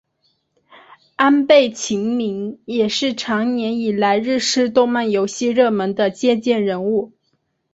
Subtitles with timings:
[1.15, 7.13] 安倍晴明也是长年以来日式动漫游戏热门的借鉴人物。